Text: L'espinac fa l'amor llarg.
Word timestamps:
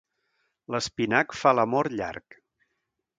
L'espinac 0.75 1.37
fa 1.43 1.53
l'amor 1.57 1.91
llarg. 1.99 2.39